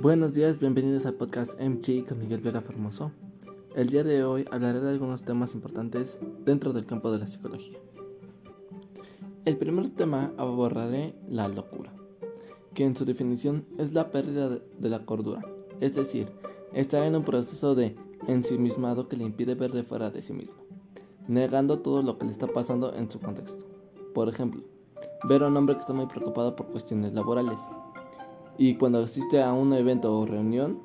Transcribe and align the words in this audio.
Buenos 0.00 0.32
días, 0.32 0.60
bienvenidos 0.60 1.06
al 1.06 1.14
podcast 1.14 1.60
MG 1.60 2.06
con 2.06 2.20
Miguel 2.20 2.40
Vega 2.40 2.60
Formoso. 2.60 3.10
El 3.74 3.88
día 3.90 4.04
de 4.04 4.22
hoy 4.22 4.44
hablaré 4.48 4.78
de 4.78 4.90
algunos 4.90 5.24
temas 5.24 5.54
importantes 5.54 6.20
dentro 6.44 6.72
del 6.72 6.86
campo 6.86 7.10
de 7.10 7.18
la 7.18 7.26
psicología. 7.26 7.80
El 9.44 9.56
primer 9.56 9.90
tema 9.90 10.32
abordaré 10.36 11.16
la 11.28 11.48
locura, 11.48 11.92
que 12.74 12.84
en 12.84 12.94
su 12.94 13.04
definición 13.04 13.66
es 13.76 13.92
la 13.92 14.12
pérdida 14.12 14.50
de 14.50 14.88
la 14.88 15.04
cordura, 15.04 15.44
es 15.80 15.96
decir, 15.96 16.28
estar 16.72 17.02
en 17.02 17.16
un 17.16 17.24
proceso 17.24 17.74
de 17.74 17.96
ensimismado 18.28 19.08
que 19.08 19.16
le 19.16 19.24
impide 19.24 19.56
ver 19.56 19.72
de 19.72 19.82
fuera 19.82 20.12
de 20.12 20.22
sí 20.22 20.32
mismo, 20.32 20.58
negando 21.26 21.80
todo 21.80 22.02
lo 22.04 22.18
que 22.18 22.26
le 22.26 22.30
está 22.30 22.46
pasando 22.46 22.94
en 22.94 23.10
su 23.10 23.18
contexto. 23.18 23.66
Por 24.14 24.28
ejemplo, 24.28 24.62
ver 25.28 25.42
a 25.42 25.48
un 25.48 25.56
hombre 25.56 25.74
que 25.74 25.80
está 25.80 25.92
muy 25.92 26.06
preocupado 26.06 26.54
por 26.54 26.68
cuestiones 26.68 27.14
laborales 27.14 27.58
y 28.58 28.74
cuando 28.74 28.98
asiste 28.98 29.40
a 29.40 29.52
un 29.52 29.72
evento 29.72 30.18
o 30.18 30.26
reunión, 30.26 30.80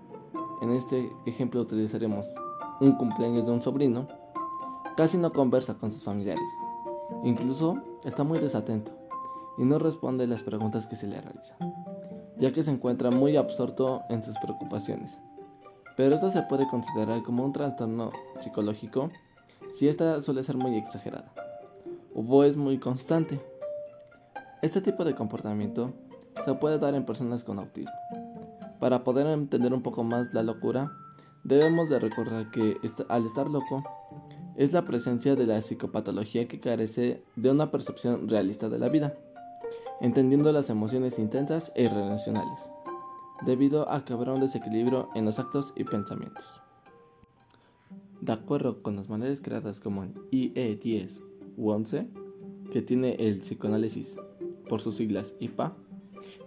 en 0.61 0.71
este 0.71 1.11
ejemplo 1.25 1.61
utilizaremos 1.61 2.27
un 2.79 2.93
cumpleaños 2.93 3.47
de 3.47 3.51
un 3.51 3.61
sobrino, 3.61 4.07
casi 4.95 5.17
no 5.17 5.31
conversa 5.31 5.73
con 5.73 5.91
sus 5.91 6.03
familiares. 6.03 6.43
Incluso 7.23 7.81
está 8.03 8.23
muy 8.23 8.37
desatento 8.37 8.91
y 9.57 9.65
no 9.65 9.79
responde 9.79 10.27
las 10.27 10.43
preguntas 10.43 10.85
que 10.85 10.95
se 10.95 11.07
le 11.07 11.19
realizan, 11.19 11.57
ya 12.37 12.53
que 12.53 12.61
se 12.61 12.71
encuentra 12.71 13.09
muy 13.09 13.37
absorto 13.37 14.01
en 14.09 14.21
sus 14.23 14.37
preocupaciones. 14.37 15.17
Pero 15.97 16.15
esto 16.15 16.29
se 16.29 16.43
puede 16.43 16.67
considerar 16.67 17.23
como 17.23 17.43
un 17.43 17.53
trastorno 17.53 18.11
psicológico 18.39 19.09
si 19.73 19.87
esta 19.87 20.21
suele 20.21 20.43
ser 20.43 20.57
muy 20.57 20.75
exagerada 20.77 21.33
o 22.13 22.43
es 22.43 22.55
muy 22.55 22.77
constante. 22.77 23.39
Este 24.61 24.81
tipo 24.81 25.03
de 25.03 25.15
comportamiento 25.15 25.91
se 26.45 26.53
puede 26.55 26.79
dar 26.79 26.95
en 26.95 27.05
personas 27.05 27.43
con 27.43 27.59
autismo. 27.59 27.91
Para 28.79 29.03
poder 29.03 29.27
entender 29.27 29.73
un 29.73 29.81
poco 29.81 30.03
más 30.03 30.33
la 30.33 30.43
locura, 30.43 30.91
debemos 31.43 31.89
de 31.89 31.99
recordar 31.99 32.51
que 32.51 32.77
al 33.09 33.25
estar 33.25 33.49
loco 33.49 33.83
es 34.55 34.73
la 34.73 34.83
presencia 34.83 35.35
de 35.35 35.47
la 35.47 35.61
psicopatología 35.61 36.47
que 36.47 36.59
carece 36.59 37.23
de 37.35 37.49
una 37.49 37.71
percepción 37.71 38.27
realista 38.27 38.69
de 38.69 38.79
la 38.79 38.89
vida, 38.89 39.15
entendiendo 40.01 40.51
las 40.51 40.69
emociones 40.69 41.17
intensas 41.17 41.71
e 41.75 41.83
irracionales, 41.83 42.59
debido 43.45 43.89
a 43.89 44.05
que 44.05 44.13
habrá 44.13 44.33
un 44.33 44.41
desequilibrio 44.41 45.09
en 45.15 45.25
los 45.25 45.39
actos 45.39 45.73
y 45.75 45.83
pensamientos. 45.83 46.45
De 48.21 48.31
acuerdo 48.31 48.81
con 48.81 48.95
las 48.95 49.09
maneras 49.09 49.41
creadas 49.41 49.79
como 49.79 50.03
el 50.03 50.13
IE10 50.31 51.09
u 51.57 51.71
11, 51.71 52.07
que 52.71 52.81
tiene 52.81 53.15
el 53.15 53.41
psicoanálisis 53.41 54.15
por 54.69 54.81
sus 54.81 54.95
siglas 54.95 55.33
IPA, 55.39 55.75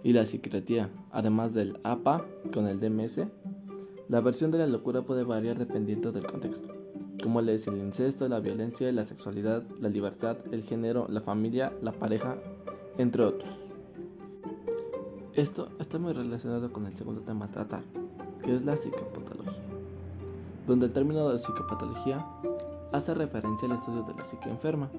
y 0.03 0.13
la 0.13 0.25
psiquiatría, 0.25 0.89
además 1.11 1.53
del 1.53 1.79
APA 1.83 2.25
con 2.53 2.67
el 2.67 2.79
DMS. 2.79 3.27
La 4.09 4.21
versión 4.21 4.51
de 4.51 4.59
la 4.59 4.67
locura 4.67 5.01
puede 5.01 5.23
variar 5.23 5.57
dependiendo 5.57 6.11
del 6.11 6.25
contexto, 6.25 6.69
como 7.21 7.41
es 7.41 7.67
el 7.67 7.77
incesto, 7.77 8.27
la 8.29 8.39
violencia, 8.39 8.91
la 8.91 9.05
sexualidad, 9.05 9.63
la 9.81 9.89
libertad, 9.89 10.37
el 10.51 10.63
género, 10.63 11.07
la 11.09 11.21
familia, 11.21 11.73
la 11.81 11.91
pareja, 11.91 12.37
entre 12.97 13.23
otros. 13.23 13.53
Esto 15.33 15.69
está 15.79 15.99
muy 15.99 16.13
relacionado 16.13 16.71
con 16.71 16.85
el 16.85 16.93
segundo 16.93 17.21
tema 17.21 17.45
a 17.45 17.51
tratar, 17.51 17.83
que 18.43 18.55
es 18.55 18.63
la 18.63 18.77
psicopatología, 18.77 19.61
donde 20.65 20.85
el 20.85 20.93
término 20.93 21.29
de 21.29 21.37
psicopatología 21.37 22.25
hace 22.93 23.13
referencia 23.13 23.67
al 23.67 23.77
estudio 23.77 24.03
de 24.03 24.13
la 24.13 24.23
psique 24.23 24.49
enferma, 24.49 24.89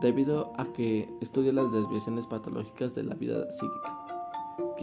debido 0.00 0.52
a 0.56 0.72
que 0.72 1.08
estudia 1.20 1.52
las 1.52 1.70
desviaciones 1.72 2.26
patológicas 2.26 2.94
de 2.94 3.02
la 3.02 3.14
vida 3.14 3.50
psíquica 3.50 4.01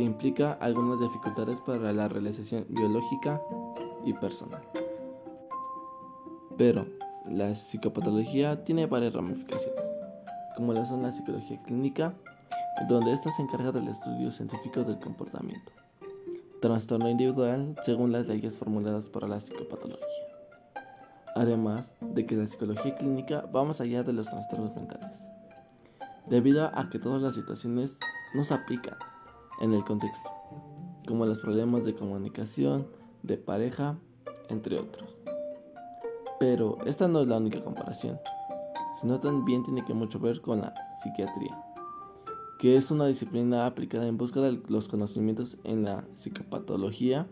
implica 0.04 0.54
algunas 0.54 1.00
dificultades 1.00 1.60
para 1.62 1.92
la 1.94 2.08
realización 2.08 2.66
biológica 2.70 3.42
y 4.06 4.14
personal. 4.14 4.62
Pero 6.58 6.86
la 7.26 7.54
psicopatología 7.54 8.64
tiene 8.64 8.86
varias 8.86 9.14
ramificaciones, 9.14 9.84
como 10.56 10.74
la 10.74 10.86
son 10.86 11.04
la 11.04 11.12
psicología 11.12 11.62
clínica, 11.64 12.14
donde 12.88 13.14
ésta 13.14 13.32
se 13.32 13.42
encarga 13.42 13.72
del 13.72 13.88
estudio 13.88 14.32
científico 14.32 14.84
del 14.84 15.00
comportamiento, 15.00 15.72
trastorno 16.62 17.10
individual 17.10 17.76
según 17.84 18.12
las 18.12 18.28
leyes 18.28 18.58
formuladas 18.58 19.10
para 19.10 19.28
la 19.28 19.40
psicopatología. 19.40 20.06
Además 21.36 21.92
de 22.02 22.26
que 22.26 22.36
la 22.36 22.48
psicología 22.48 22.96
clínica 22.96 23.42
va 23.56 23.64
más 23.64 23.80
allá 23.82 24.04
de 24.04 24.14
los 24.14 24.28
trastornos 24.28 24.76
mentales, 24.76 25.26
debido 26.28 26.70
a 26.74 26.90
que 26.90 27.00
todas 27.00 27.22
las 27.22 27.36
situaciones 27.36 27.98
no 28.34 28.44
se 28.44 28.54
aplican 28.54 28.98
en 29.60 29.74
el 29.74 29.84
contexto, 29.84 30.30
como 31.08 31.26
los 31.26 31.40
problemas 31.40 31.84
de 31.84 31.96
comunicación, 31.96 32.88
de 33.24 33.38
pareja, 33.38 33.98
entre 34.50 34.80
otros. 34.80 35.16
Pero 36.40 36.78
esta 36.86 37.08
no 37.08 37.22
es 37.22 37.28
la 37.28 37.38
única 37.38 37.64
comparación, 37.64 38.20
sino 39.00 39.20
también 39.20 39.64
tiene 39.64 39.84
que 39.84 39.94
mucho 39.94 40.20
ver 40.20 40.42
con 40.42 40.62
la 40.62 40.74
psiquiatría, 41.02 41.56
que 42.60 42.78
es 42.78 42.92
una 42.92 43.08
disciplina 43.08 43.66
aplicada 43.66 44.08
en 44.08 44.18
busca 44.18 44.40
de 44.40 44.62
los 44.68 44.88
conocimientos 44.88 45.58
en 45.64 45.84
la 45.84 46.06
psicopatología, 46.16 47.28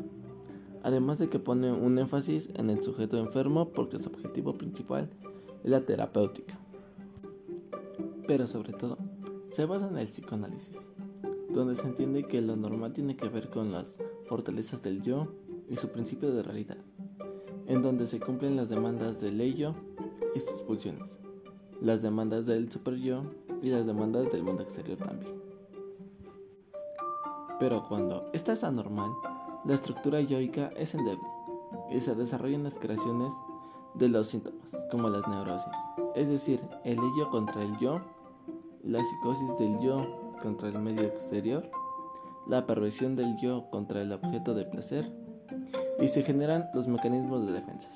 además 0.83 1.17
de 1.17 1.29
que 1.29 1.39
pone 1.39 1.71
un 1.71 1.97
énfasis 1.97 2.49
en 2.55 2.69
el 2.69 2.83
sujeto 2.83 3.17
enfermo 3.17 3.69
porque 3.69 3.99
su 3.99 4.09
objetivo 4.09 4.57
principal 4.57 5.09
es 5.63 5.69
la 5.69 5.85
terapéutica. 5.85 6.57
Pero 8.27 8.45
sobre 8.45 8.73
todo, 8.73 8.97
se 9.51 9.65
basa 9.65 9.87
en 9.87 9.97
el 9.97 10.07
psicoanálisis 10.07 10.77
donde 11.49 11.75
se 11.75 11.87
entiende 11.87 12.23
que 12.23 12.41
lo 12.41 12.55
normal 12.55 12.93
tiene 12.93 13.15
que 13.15 13.29
ver 13.29 13.49
con 13.49 13.71
las 13.71 13.93
fortalezas 14.25 14.81
del 14.81 15.01
yo 15.01 15.27
y 15.69 15.75
su 15.75 15.89
principio 15.89 16.33
de 16.33 16.43
realidad, 16.43 16.77
en 17.65 17.81
donde 17.81 18.07
se 18.07 18.19
cumplen 18.19 18.55
las 18.55 18.69
demandas 18.69 19.21
del 19.21 19.39
ello 19.41 19.75
y 20.35 20.39
sus 20.39 20.61
pulsiones, 20.61 21.17
las 21.81 22.01
demandas 22.01 22.45
del 22.45 22.71
super 22.71 22.95
yo 22.95 23.23
y 23.61 23.69
las 23.69 23.85
demandas 23.85 24.31
del 24.31 24.43
mundo 24.43 24.63
exterior 24.63 24.97
también. 24.97 25.33
Pero 27.59 27.83
cuando 27.87 28.29
esta 28.33 28.53
es 28.53 28.63
anormal, 28.63 29.11
la 29.65 29.73
estructura 29.73 30.21
yoica 30.21 30.67
es 30.77 30.93
endeble 30.93 31.27
y 31.91 31.99
se 32.01 32.13
desarrollan 32.15 32.63
las 32.63 32.77
creaciones 32.77 33.33
de 33.95 34.09
los 34.09 34.27
síntomas, 34.27 34.67
como 34.91 35.09
las 35.09 35.27
neurosis, 35.27 35.73
es 36.15 36.29
decir, 36.29 36.61
el 36.83 36.99
ello 36.99 37.29
contra 37.31 37.63
el 37.63 37.77
yo, 37.79 37.99
la 38.83 39.03
psicosis 39.03 39.57
del 39.57 39.79
yo 39.79 40.26
contra 40.41 40.69
el 40.69 40.79
medio 40.79 41.03
exterior, 41.03 41.69
la 42.47 42.65
perversión 42.65 43.15
del 43.15 43.37
yo 43.37 43.69
contra 43.69 44.01
el 44.01 44.11
objeto 44.11 44.53
de 44.53 44.65
placer 44.65 45.11
y 45.99 46.07
se 46.07 46.23
generan 46.23 46.69
los 46.73 46.87
mecanismos 46.87 47.45
de 47.45 47.53
defensa, 47.53 47.89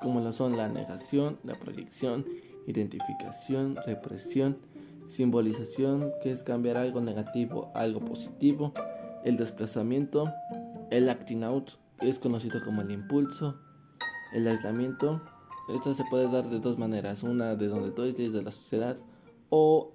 como 0.00 0.20
lo 0.20 0.32
son 0.32 0.56
la 0.56 0.68
negación, 0.68 1.38
la 1.44 1.54
proyección, 1.54 2.24
identificación, 2.66 3.76
represión, 3.86 4.58
simbolización, 5.08 6.12
que 6.22 6.30
es 6.30 6.42
cambiar 6.42 6.76
algo 6.76 7.00
negativo 7.00 7.70
a 7.74 7.80
algo 7.80 8.00
positivo, 8.00 8.72
el 9.24 9.36
desplazamiento, 9.36 10.28
el 10.90 11.08
acting 11.08 11.44
out, 11.44 11.70
que 11.98 12.08
es 12.08 12.18
conocido 12.18 12.60
como 12.64 12.82
el 12.82 12.90
impulso, 12.90 13.56
el 14.32 14.46
aislamiento. 14.46 15.22
Esto 15.68 15.94
se 15.94 16.04
puede 16.04 16.30
dar 16.30 16.48
de 16.48 16.60
dos 16.60 16.78
maneras, 16.78 17.22
una 17.22 17.54
de 17.54 17.68
donde 17.68 17.90
todo 17.90 18.06
es 18.06 18.16
de 18.16 18.42
la 18.42 18.50
sociedad 18.50 18.96
o 19.48 19.93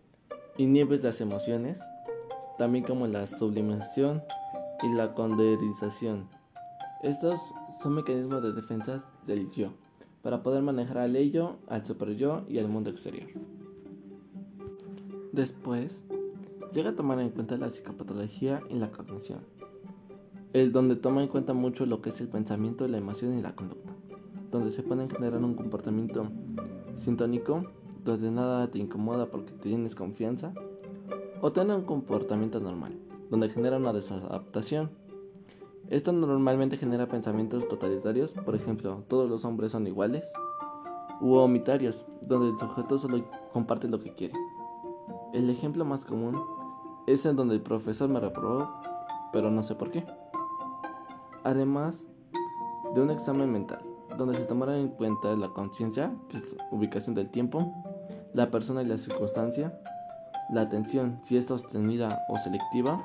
inhibes 0.59 1.03
las 1.03 1.21
emociones, 1.21 1.79
también 2.57 2.83
como 2.83 3.07
la 3.07 3.25
sublimación 3.27 4.21
y 4.83 4.93
la 4.93 5.13
conderización. 5.13 6.27
Estos 7.01 7.39
son 7.81 7.95
mecanismos 7.95 8.43
de 8.43 8.51
defensa 8.51 9.05
del 9.25 9.49
yo, 9.51 9.71
para 10.21 10.43
poder 10.43 10.61
manejar 10.61 10.97
al 10.97 11.15
ello, 11.15 11.57
al 11.67 11.85
super 11.85 12.15
yo 12.15 12.43
y 12.49 12.59
al 12.59 12.67
mundo 12.67 12.89
exterior. 12.89 13.29
Después, 15.31 16.03
llega 16.73 16.89
a 16.89 16.95
tomar 16.95 17.19
en 17.19 17.29
cuenta 17.29 17.57
la 17.57 17.69
psicopatología 17.69 18.61
y 18.69 18.75
la 18.75 18.91
cognición, 18.91 19.39
el 20.51 20.73
donde 20.73 20.97
toma 20.97 21.21
en 21.21 21.29
cuenta 21.29 21.53
mucho 21.53 21.85
lo 21.85 22.01
que 22.01 22.09
es 22.09 22.19
el 22.19 22.27
pensamiento, 22.27 22.87
la 22.87 22.97
emoción 22.97 23.37
y 23.37 23.41
la 23.41 23.55
conducta, 23.55 23.93
donde 24.51 24.71
se 24.71 24.83
puede 24.83 25.07
generar 25.07 25.41
un 25.41 25.53
comportamiento 25.53 26.29
sintónico 26.97 27.63
donde 28.11 28.31
nada 28.31 28.69
te 28.69 28.79
incomoda 28.79 29.27
porque 29.27 29.53
tienes 29.53 29.95
confianza, 29.95 30.53
o 31.41 31.51
tener 31.51 31.75
un 31.75 31.85
comportamiento 31.85 32.59
normal, 32.59 32.97
donde 33.29 33.49
genera 33.49 33.77
una 33.77 33.93
desadaptación. 33.93 34.89
Esto 35.89 36.11
normalmente 36.11 36.77
genera 36.77 37.07
pensamientos 37.07 37.67
totalitarios, 37.67 38.31
por 38.31 38.55
ejemplo, 38.55 39.03
todos 39.07 39.29
los 39.29 39.45
hombres 39.45 39.71
son 39.71 39.87
iguales, 39.87 40.31
u 41.21 41.35
omitarios, 41.35 42.05
donde 42.21 42.49
el 42.49 42.59
sujeto 42.59 42.97
solo 42.97 43.23
comparte 43.51 43.87
lo 43.87 43.99
que 43.99 44.13
quiere. 44.13 44.35
El 45.33 45.49
ejemplo 45.49 45.85
más 45.85 46.05
común 46.05 46.41
es 47.07 47.25
en 47.25 47.35
donde 47.35 47.55
el 47.55 47.61
profesor 47.61 48.09
me 48.09 48.19
reprobó, 48.19 48.69
pero 49.31 49.51
no 49.51 49.63
sé 49.63 49.75
por 49.75 49.91
qué. 49.91 50.05
Además 51.43 52.03
de 52.93 53.01
un 53.01 53.11
examen 53.11 53.51
mental, 53.51 53.81
donde 54.17 54.37
se 54.37 54.43
tomará 54.43 54.77
en 54.77 54.89
cuenta 54.89 55.35
la 55.35 55.49
conciencia, 55.49 56.13
que 56.27 56.37
es 56.37 56.57
ubicación 56.71 57.15
del 57.15 57.29
tiempo, 57.29 57.71
la 58.33 58.51
persona 58.51 58.81
y 58.81 58.85
la 58.85 58.97
circunstancia, 58.97 59.79
la 60.51 60.61
atención, 60.61 61.19
si 61.23 61.37
es 61.37 61.45
sostenida 61.45 62.25
o 62.29 62.37
selectiva, 62.37 63.03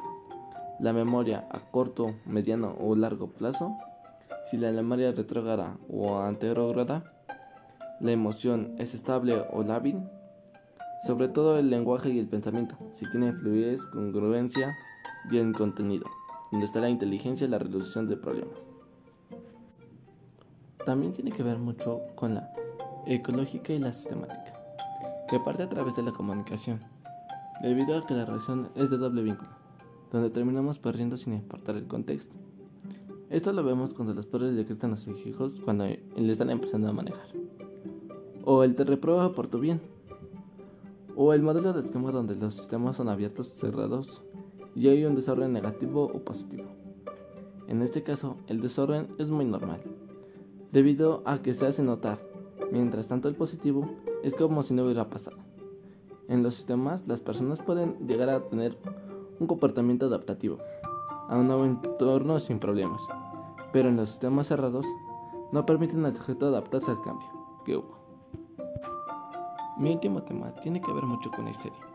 la 0.80 0.92
memoria 0.92 1.46
a 1.50 1.60
corto, 1.60 2.14
mediano 2.26 2.76
o 2.80 2.94
largo 2.96 3.28
plazo, 3.28 3.76
si 4.46 4.56
la 4.56 4.70
memoria 4.72 5.12
retrógrada 5.12 5.76
o 5.88 6.18
anterógrada, 6.18 7.04
la 8.00 8.12
emoción 8.12 8.74
es 8.78 8.94
estable 8.94 9.42
o 9.52 9.62
lábil, 9.62 10.02
sobre 11.06 11.28
todo 11.28 11.58
el 11.58 11.70
lenguaje 11.70 12.10
y 12.10 12.18
el 12.18 12.26
pensamiento, 12.26 12.76
si 12.94 13.08
tiene 13.10 13.32
fluidez, 13.32 13.86
congruencia 13.86 14.74
y 15.30 15.38
el 15.38 15.54
contenido, 15.54 16.06
donde 16.50 16.66
está 16.66 16.80
la 16.80 16.88
inteligencia 16.88 17.46
y 17.46 17.50
la 17.50 17.58
resolución 17.58 18.08
de 18.08 18.16
problemas. 18.16 18.58
También 20.84 21.12
tiene 21.12 21.30
que 21.30 21.42
ver 21.42 21.58
mucho 21.58 22.00
con 22.14 22.34
la 22.34 22.52
ecológica 23.06 23.72
y 23.72 23.78
la 23.78 23.92
sistemática, 23.92 24.63
que 25.28 25.40
parte 25.40 25.62
a 25.62 25.68
través 25.68 25.96
de 25.96 26.02
la 26.02 26.12
comunicación, 26.12 26.80
debido 27.62 27.96
a 27.96 28.06
que 28.06 28.14
la 28.14 28.24
relación 28.24 28.68
es 28.74 28.90
de 28.90 28.98
doble 28.98 29.22
vínculo, 29.22 29.50
donde 30.12 30.30
terminamos 30.30 30.78
perdiendo 30.78 31.16
sin 31.16 31.34
importar 31.34 31.76
el 31.76 31.86
contexto. 31.86 32.34
Esto 33.30 33.52
lo 33.52 33.64
vemos 33.64 33.94
cuando 33.94 34.14
los 34.14 34.26
padres 34.26 34.52
le 34.52 34.64
gritan 34.64 34.92
a 34.92 34.96
sus 34.96 35.26
hijos 35.26 35.60
cuando 35.64 35.86
le 35.86 36.32
están 36.32 36.50
empezando 36.50 36.88
a 36.88 36.92
manejar. 36.92 37.26
O 38.44 38.62
el 38.62 38.74
te 38.74 38.84
reprueba 38.84 39.32
por 39.32 39.48
tu 39.48 39.58
bien. 39.58 39.80
O 41.16 41.32
el 41.32 41.42
modelo 41.42 41.72
de 41.72 41.80
esquema 41.80 42.12
donde 42.12 42.36
los 42.36 42.54
sistemas 42.54 42.96
son 42.96 43.08
abiertos, 43.08 43.48
cerrados 43.48 44.22
y 44.74 44.88
hay 44.88 45.04
un 45.04 45.14
desorden 45.14 45.52
negativo 45.52 46.04
o 46.04 46.20
positivo. 46.20 46.64
En 47.66 47.82
este 47.82 48.02
caso, 48.02 48.36
el 48.46 48.60
desorden 48.60 49.08
es 49.18 49.30
muy 49.30 49.46
normal, 49.46 49.80
debido 50.70 51.22
a 51.24 51.40
que 51.40 51.54
se 51.54 51.66
hace 51.66 51.82
notar, 51.82 52.20
mientras 52.70 53.08
tanto 53.08 53.28
el 53.28 53.36
positivo 53.36 53.90
es 54.24 54.34
como 54.34 54.62
si 54.62 54.74
no 54.74 54.84
hubiera 54.84 55.10
pasado. 55.10 55.36
En 56.28 56.42
los 56.42 56.54
sistemas, 56.54 57.06
las 57.06 57.20
personas 57.20 57.58
pueden 57.58 58.06
llegar 58.06 58.30
a 58.30 58.48
tener 58.48 58.78
un 59.38 59.46
comportamiento 59.46 60.06
adaptativo 60.06 60.58
a 61.28 61.36
un 61.36 61.46
nuevo 61.46 61.64
entorno 61.64 62.40
sin 62.40 62.58
problemas, 62.58 63.00
pero 63.72 63.90
en 63.90 63.96
los 63.96 64.08
sistemas 64.08 64.48
cerrados 64.48 64.86
no 65.52 65.66
permiten 65.66 66.04
al 66.06 66.16
sujeto 66.16 66.46
adaptarse 66.46 66.90
al 66.90 67.02
cambio 67.02 67.28
que 67.64 67.76
hubo. 67.76 67.98
Mi 69.78 69.92
último 69.92 70.22
tema 70.22 70.54
tiene 70.56 70.80
que 70.80 70.92
ver 70.92 71.04
mucho 71.04 71.30
con 71.30 71.44
la 71.44 71.50
historia 71.50 71.94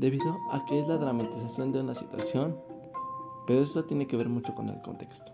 debido 0.00 0.38
a 0.50 0.64
que 0.64 0.80
es 0.80 0.88
la 0.88 0.96
dramatización 0.96 1.72
de 1.72 1.80
una 1.80 1.94
situación, 1.94 2.56
pero 3.46 3.60
esto 3.60 3.84
tiene 3.84 4.06
que 4.06 4.16
ver 4.16 4.30
mucho 4.30 4.54
con 4.54 4.70
el 4.70 4.80
contexto, 4.80 5.30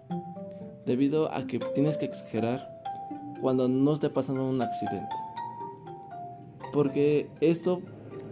debido 0.85 1.33
a 1.33 1.47
que 1.47 1.61
tienes 1.61 1.97
que 1.97 2.07
exagerar 2.07 2.67
cuando 3.41 3.69
no 3.69 3.93
esté 3.93 4.11
pasando 4.11 4.45
un 4.45 4.61
accidente, 4.61 5.15
porque 6.77 7.31
esto 7.41 7.81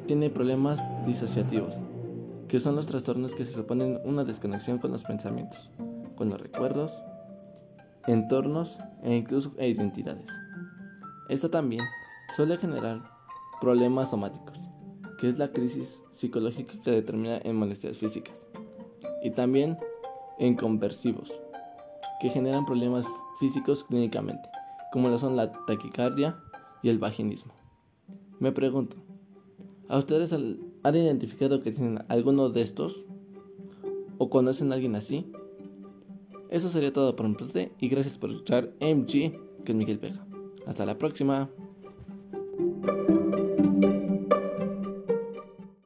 tiene 0.05 0.29
problemas 0.29 0.79
disociativos, 1.07 1.81
que 2.47 2.61
son 2.61 2.77
los 2.77 2.87
trastornos 2.87 3.33
que 3.33 3.47
se 3.47 3.53
suponen 3.53 3.99
una 4.05 4.23
desconexión 4.23 4.77
con 4.77 4.93
los 4.93 5.03
pensamientos, 5.03 5.71
con 6.15 6.29
los 6.29 6.39
recuerdos, 6.39 6.93
entornos 8.07 8.77
e 9.03 9.17
incluso 9.17 9.55
identidades. 9.59 10.29
Esto 11.31 11.49
también 11.49 11.81
suele 12.37 12.59
generar 12.59 13.03
problemas 13.63 14.11
somáticos, 14.11 14.61
que 15.19 15.27
es 15.31 15.39
la 15.39 15.51
crisis 15.51 16.03
psicológica 16.13 16.75
que 16.83 16.91
determina 16.91 17.39
en 17.45 17.57
molestias 17.57 17.97
físicas, 17.97 18.47
y 19.23 19.31
también 19.31 19.79
en 20.39 20.55
conversivos, 20.55 21.33
que 22.21 22.29
generan 22.29 22.67
problemas 22.67 23.07
físicos 23.41 23.85
clínicamente, 23.85 24.47
como 24.93 25.09
lo 25.09 25.19
son 25.19 25.35
la 25.35 25.51
taquicardia 25.65 26.37
y 26.83 26.91
el 26.91 26.99
vaginismo. 26.99 27.64
Me 28.45 28.53
pregunto, 28.53 28.99
¿a 29.89 29.97
ustedes 29.97 30.35
han 30.35 30.95
identificado 30.95 31.63
que 31.63 31.73
tienen 31.73 32.05
alguno 32.09 32.51
de 32.51 32.61
estos? 32.61 33.07
¿O 34.19 34.29
conocen 34.29 34.71
a 34.71 34.75
alguien 34.75 34.97
así? 34.97 35.33
Eso 36.51 36.69
sería 36.69 36.93
todo 36.93 37.17
por 37.17 37.27
mi 37.27 37.37
parte 37.37 37.73
y 37.81 37.89
gracias 37.89 38.19
por 38.19 38.31
escuchar 38.31 38.75
MG, 38.83 39.33
que 39.65 39.73
es 39.73 39.75
Miguel 39.75 39.99
Peja. 39.99 40.27
Hasta 40.67 40.85
la 40.85 40.99
próxima. 40.99 41.49